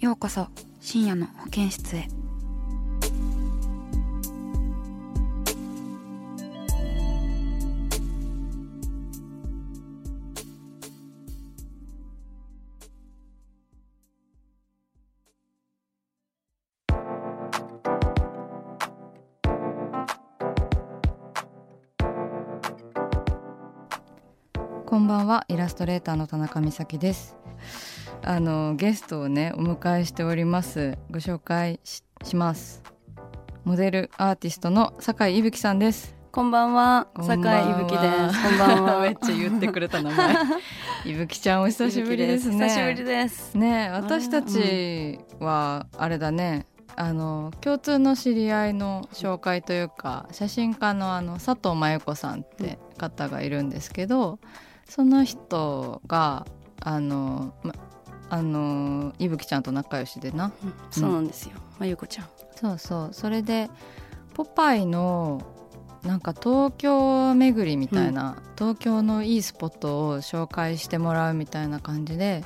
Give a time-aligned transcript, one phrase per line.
[0.00, 0.48] ようこそ
[0.80, 2.08] 深夜の保健室へ。
[24.86, 27.39] こんばんはイラストレーターの田中美咲です。
[28.22, 30.98] あのゲストをねお迎えしております。
[31.10, 32.82] ご紹介しします。
[33.64, 36.14] モデルアーティストの酒井いぶきさんです。
[36.30, 37.60] こんばんは、酒は。
[37.60, 38.42] 井いぶきです。
[38.42, 39.00] こんばんは。
[39.02, 40.36] めっちゃ言ってくれた名前。
[41.06, 42.68] いぶきちゃんお久しぶりですね。
[42.68, 43.56] 久しぶりです。
[43.56, 46.66] ねえ私たちはあれだね。
[46.96, 54.38] あの共通の知り合いの紹介というか写真家のあの佐藤真由子さんって方がいるんですけど
[54.86, 56.46] その人が
[56.82, 57.74] あの、ま、
[58.30, 61.52] あのいぶきちゃんと仲良しでなうんそうなんですよ。
[61.78, 62.28] まゆこちゃん。
[62.54, 63.68] そうそうそれで
[64.34, 65.42] ポパイの
[66.02, 72.42] なんか東京巡りみたいな、東京のいいスポットを紹介してもらうみたいな感じで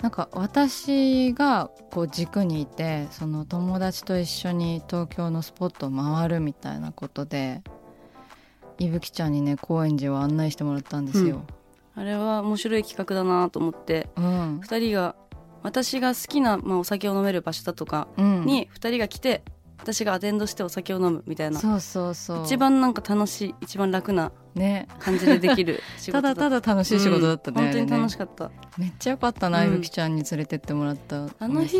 [0.00, 7.62] なんか私がこう軸にいてその友達と一緒に東京のスポットを回るみたいなことで
[8.78, 11.44] いぶきちゃんにね高円寺を案内してもらったんですよ。
[11.96, 14.60] あれは面白い企画だなと思って、うん。
[14.62, 15.14] 二人が
[15.62, 18.44] 私が好きなまあお酒を飲める場所だとかうん。
[18.44, 19.44] に二人が来て、
[19.78, 21.60] 私がアテンドしてお酒を飲むみたいな。
[21.60, 22.44] そうそうそう。
[22.44, 24.88] 一番なんか楽しい、一番楽なね。
[24.98, 28.50] 感じでできる 仕た事だだただ楽しい仕事だったね、うん本当に楽しかった。
[28.78, 29.74] めっちゃよかったな、うん。
[29.74, 31.26] いぶきちゃんに連れてってもらった。
[31.38, 31.78] あの日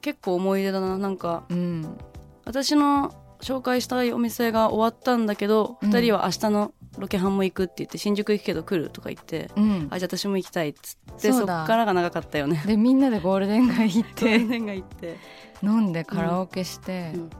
[0.00, 0.98] 結構思い出だな。
[0.98, 1.44] なんか。
[1.50, 1.96] うん。
[2.44, 5.90] 私の紹介したいお店が終わったんだけど、うん。
[5.90, 9.88] 二人は明日のロケハンも行くって言って新宿行くけど来るとか言って、うん。
[9.90, 12.62] あじゃあ私も行きたいっつってそうっからが長かったよね。
[12.66, 15.16] でみんなでゴールデン街行っ定て年が行って、
[15.62, 17.30] 飲んでカラオケして、うん。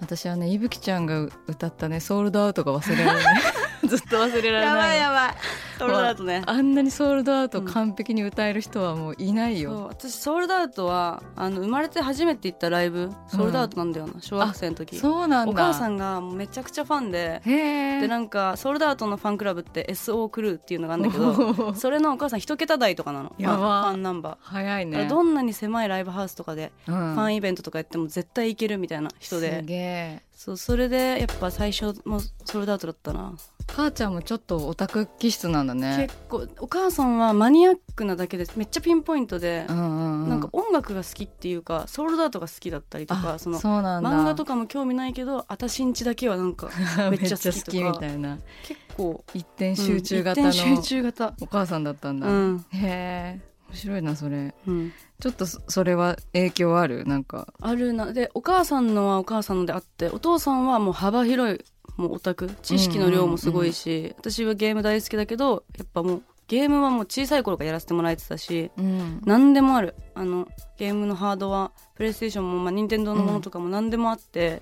[0.00, 3.42] 私はねいぶきちゃんが歌ったね「ソールドアウト」が忘れられない。
[3.88, 4.98] ずっと忘れられない。
[4.98, 5.34] やばい
[5.78, 6.42] ソールドアウトね。
[6.46, 14.96] あんなにソールドアウト完璧に歌える人はもういないよ、そう私ソールドアウトはあの生まれて初めて行ったライブソールドアウトなんだよな、小学生の時。
[14.96, 15.52] そうなんだ。
[15.52, 17.42] お母さんがめちゃくちゃファンで。
[17.44, 23.34] でなんかソールドアウトのファンクラブって SO クルーっていうのがあるんだけど それのお母さん一桁台とかなの。
[23.38, 23.56] やば。
[23.56, 24.36] ファンファンナンバー。
[24.40, 25.06] 早いね。
[25.08, 26.94] どんなに狭いライブハウスとかでうん。
[26.94, 33.34] ファンイベントとかやっても絶対行けるみたいな人すで、げえそうそれでやっぱ最初もソールドアウトだったな、
[33.66, 36.08] 母ちゃんもちょっとオタク気質なんだね。
[36.08, 40.28] 結構お母さんはマニアックなだけでめっちゃピンポイントで、うんうんうん。
[40.28, 46.68] なんか音楽が好きっていうかソールドアウトが好きだったりとかあその漫画とかも興味ないけど私んちだけはなんか
[47.10, 47.90] めっちゃ好きとか。
[47.92, 48.38] みたいな。
[48.64, 51.34] 結構一点集中型のうん一点集中型。
[51.40, 54.54] お母さんだったんだ、うん、へえ面白いなそれ。
[54.66, 57.04] うん、ちょっとそそれは影響ある？
[57.04, 57.52] なんか。
[57.60, 58.12] あるな。
[58.12, 61.64] でお母さんのはお母さんのであってお父さんはもう幅広い
[61.96, 62.50] もうオタク。
[62.62, 69.20] 知識の量もすごいし、私はゲーム大好きだけどやっぱもうゲームはもう小さい頃からやらせてもらえてたしうん。
[69.24, 69.94] 何でもある。
[70.14, 74.60] あのゲームのハードはプレイステーションも、まあ、任天堂のものとかも何でもあって、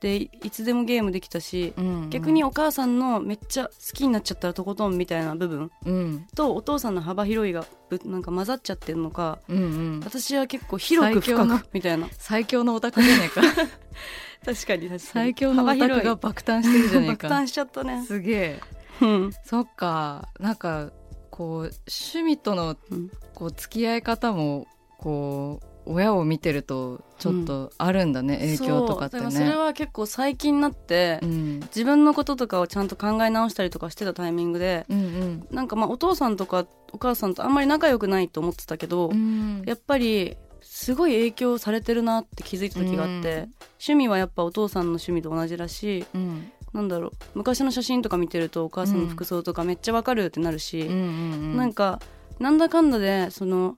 [0.00, 6.26] でいいつでもゲームできたし、うん逆にお母さんのめっちゃ好きになっちゃったらとことんみたいな部分うん。
[6.34, 9.60] とお父さんの幅広いがぶなんか混ざっちゃってるのかうんう
[9.98, 10.00] ん。
[10.04, 12.08] 私は結構広く深くみたいな。
[12.12, 13.42] 最強のオタクじゃねえか。
[14.44, 14.98] 確かに確かに。
[15.00, 17.28] 最強のオタクが爆誕してるじゃねえか。
[17.28, 18.04] 爆誕しちゃったね。
[18.06, 18.60] すげえ。
[19.00, 19.32] うん。
[19.44, 20.28] そっか。
[20.38, 20.90] なんか
[21.30, 23.10] こう趣味とのうん。
[23.34, 24.66] こう付き合い方も
[24.98, 29.30] こう親を見てるとちょっとあるんだね、影響とかってね。
[29.30, 31.60] それは結構最近になって、うん。
[31.60, 39.16] 自分のこととかをちゃんと考え直したりとかしてたタイミングでうんなんかまあお父さんとかお母さんとあんまり仲良くないと思ってたけど、うん。
[39.16, 43.54] うんやっぱりすごい影響されてるなって気づいた時があって、うん。
[43.80, 46.52] 趣味はやっぱお父さんの趣味と同じだしうん。
[46.72, 51.56] なんだろう昔の写真とか見てるとお母さんの服装とかめっちゃわかるってなるし、うんうん。
[51.56, 52.00] なんか
[52.38, 53.76] なんだかんだでその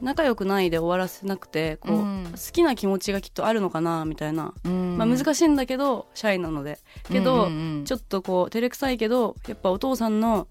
[0.00, 2.24] 仲良くないで終わらせなくてこう、うん。
[2.32, 4.98] 好きな気持ちがきっとあるのかなみたいな、うん。
[4.98, 6.78] まあ、難しいんだけどシャイなので。
[7.04, 7.48] けど、
[7.84, 10.48] ちょょっとこう照れくさいけどやっぱお父さんの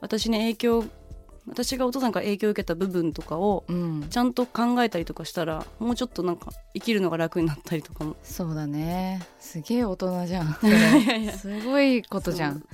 [0.00, 0.84] 私に影響
[1.46, 4.06] 私がお父さんから影響を受けた部分とかをうん。
[4.10, 8.16] ちゃんと考えたりとかしたらもうちょっとなんか生きるのが楽になったりとかも。
[8.22, 9.22] そうだね。
[9.38, 10.54] すげえ大人じゃん。
[11.36, 12.64] すごいことじゃん。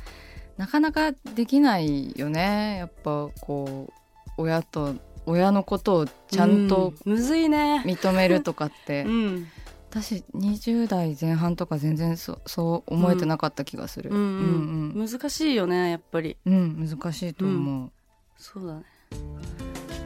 [0.56, 2.76] なかなかできないよね。
[2.78, 3.92] やっぱこう
[4.36, 4.94] 親と
[5.26, 7.12] 親のことをちゃんとうん。
[7.12, 7.82] むずいね。
[7.86, 9.46] 認めるとかって、 うん。
[9.90, 14.92] 私20代前半とか全然そそう思えてなかった気がする、うんうん。
[14.96, 16.36] うん難しいよねやっぱり。
[16.44, 17.90] うんうん難しいと思う、
[18.36, 18.82] そうだね。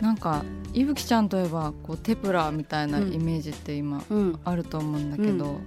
[0.03, 0.45] なんか
[0.75, 4.39] いぶきちゃんといえばこうテプラみたいなイメージって今うん。
[4.45, 5.61] あると思うんだけど、うん。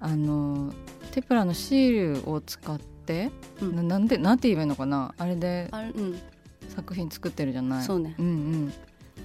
[0.00, 0.72] あの
[1.12, 3.30] テプラのシールを使って、
[3.62, 3.76] うん。
[3.76, 5.14] ななんでなんて言えばいいのかな？
[5.16, 6.18] あれであれうん
[6.70, 7.84] 作品作ってるじゃない。
[7.84, 8.14] そうね。
[8.18, 8.72] うん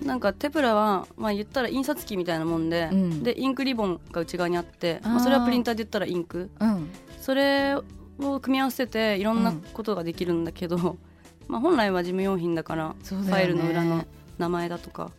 [0.03, 3.23] なんかテプラはまあ言ったら印刷機みたいなもんで、うん。
[3.23, 6.49] でインクリボンが内側にあってまあ、それはプリンターで言ったらインク。
[6.59, 6.75] うん。
[6.75, 6.89] うん
[7.25, 7.73] それ
[8.19, 10.97] を組み合わせていろんなことができるんだけど、
[11.47, 14.05] まあ本来は事務用品だからファイルの裏の
[14.37, 15.11] 名前だとか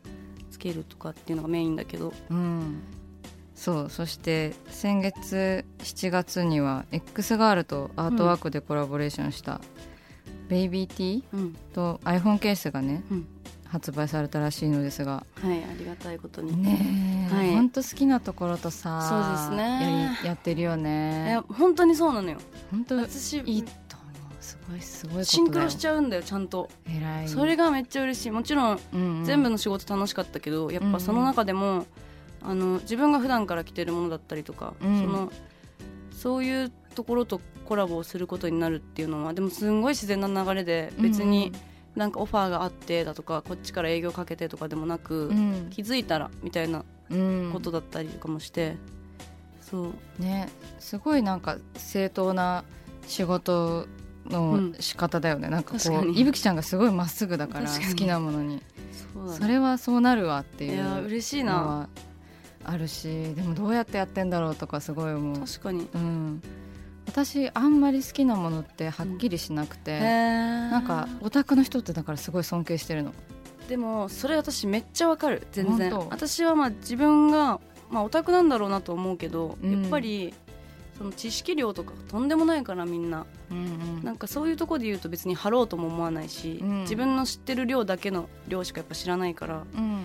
[0.53, 2.13] つけるとかっていうのがメインだけど。
[2.31, 2.81] うん。
[3.57, 3.91] そう。
[3.91, 9.61] そして先月7月には X ガールとアートワークでコラボレーションした、
[10.49, 11.57] ベイビーティーうん。
[11.73, 13.27] と iPhone ケースがね、うん。
[13.69, 15.27] 発売されたらしいのですが。
[15.43, 17.55] はいありがたいことに、ねえ、はい。
[17.55, 20.13] ほんと好きなところとさそうですね。
[20.13, 22.39] やりやってるよいねや本当にそうなのよ。
[22.71, 24.33] 本当い私いと思う。
[24.41, 26.69] すごいすごいシンクロしちゃうんだよちゃんと。
[26.89, 27.29] 偉い。
[27.29, 28.31] それがめっちゃ嬉しい。
[28.31, 29.25] もちろんうんうん。
[29.25, 31.87] 全部の仕事楽しかったけどやっぱその中でも、
[32.43, 35.01] あの自分が普段から着てるものだったりとか、うん。
[35.03, 35.33] その
[36.13, 41.53] そういうところとコラボをすることになるっていうのはでもすんごい自然な流れで別に
[41.95, 45.69] なんかオファーがあってだとかこっちから営業かけてとかでもなく、うん。
[45.71, 48.77] 気づいたらみたいなうんことだったりとかもして、
[49.61, 50.23] そう。
[50.23, 50.49] ね。
[50.79, 52.65] すごいなんか正当な
[53.07, 53.87] 仕事
[54.27, 58.63] の仕方だよね、なんかこういぶきちゃんがすごいまっすぐだから好きなものに。
[59.15, 59.37] そね。
[59.39, 61.53] それはそうなるわっていういや嬉しいな。
[61.53, 61.89] のは
[62.65, 63.05] あるし
[63.35, 65.89] でもどうやってやってんだろうとかすごい思う、確かに。
[65.95, 66.43] うん、
[67.17, 70.71] 私あんまり好きなものってはっきりしなくて、へー。
[70.71, 73.15] なんかオタクの人ってだからすごい尊敬してるの。
[73.71, 75.99] でもそれ私めっちゃわかる全然。
[76.11, 77.59] 私はまあ自分が
[77.91, 79.83] まあオタクなんだろうなと思うけど、うん。
[79.83, 80.35] やっぱり
[80.99, 83.25] その知識量とかとんでもないからみんな。
[83.51, 86.81] うんなんかそういうところで言うと別に貼ろうとも思わないし、うん。
[86.83, 89.63] 自分の知ってる量だけの量しかやっぱ知らないから。
[89.75, 90.05] うん。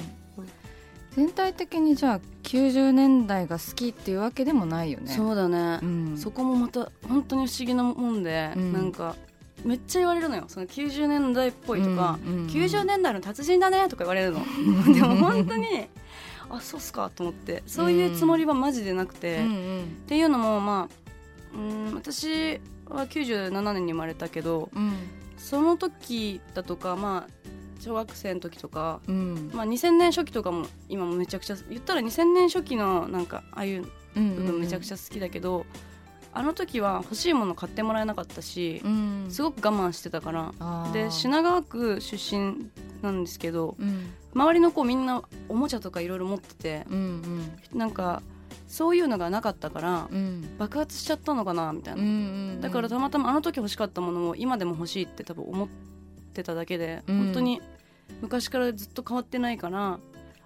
[1.18, 2.20] 全体的にじゃあ
[2.52, 5.14] 90年代が好きっていうわけでもないよね。
[5.14, 6.18] そうだね、うん。
[6.18, 8.74] そこもまた本当に不思議なもんで、うん。
[8.74, 9.16] なんか
[9.64, 10.44] めっちゃ言われるのよ。
[10.50, 12.48] その90年代っぽいとか、うんうんうん。
[12.48, 14.42] 90年代の達人だねとか言われるの。
[14.94, 15.88] でも本当に
[16.50, 19.46] あそうっすかと思ってそういうつもりはマジでなくて、うん。
[19.46, 19.88] うっん。
[20.08, 22.60] ていうのもまあうん私
[22.90, 24.92] は97年に生まれたけどうん。
[25.38, 29.52] その時だとかまあ小学生の時とか、うん。
[29.54, 33.86] まあ、2000年初期とかも今もめちゃくちゃ言ったら2000年初期のなんかああいう
[34.16, 35.66] うん部分めちゃくちゃ好きだけど、
[36.34, 39.26] あの時は欲しいもの買ってもらえなかったし、うん。
[39.30, 40.54] すごく我慢してたから。
[40.94, 42.70] で品川区出身
[43.02, 44.14] なんですけどうん。
[44.34, 47.78] 周りの子みんなおもちゃとかいろいろ持っててうんうん。
[47.78, 48.22] なんか
[48.68, 50.56] そういうのがなかったからうん。
[50.58, 55.91] 爆発しちゃったのかなみたいな、だからたまたまあの時欲しかったものを今でも欲しいって多分思って
[56.44, 57.18] ただけで、うん。
[57.18, 57.62] 本当に
[58.22, 60.00] 昔からずっと変わってないから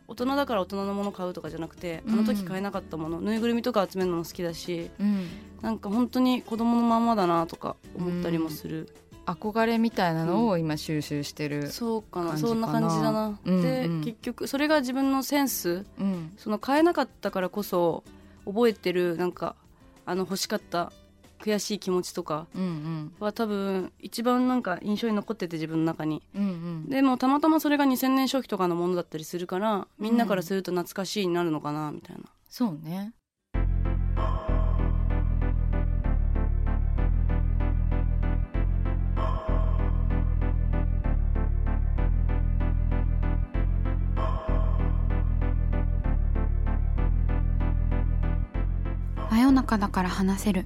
[0.07, 2.13] 大人だから大人のもの買うとかじゃなくて、うん。
[2.13, 5.27] あの時買えなかったものぬいぐるみとか集めるのも好きだしうん。
[5.61, 8.89] なんか本当に子供のまんまだなとか思ったりもする、
[9.25, 14.01] 憧れみたいなのを今収集してるそうかなそんな感じだな、うんで、うん。
[14.01, 16.33] 結局それが自分のセンスうん。
[16.37, 18.03] その買えなかったからこそ
[18.45, 19.55] 覚えてるなんか
[20.05, 20.91] あの欲しかった
[21.45, 23.13] 悔しい気持ちとかうんうん。
[23.19, 26.23] は多分一番なんか印象に残ってて自分の中に。
[26.35, 26.47] うんう
[26.87, 26.89] ん。
[26.89, 33.13] でもたまたまそれが2000年初期とかのものだったりするからみんなからすると懐かしいになるのかなみたいな、そうね。
[49.29, 50.65] 真夜中だから話せる